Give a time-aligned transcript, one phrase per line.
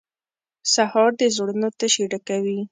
[0.73, 2.59] سهار د زړونو تشې ډکوي.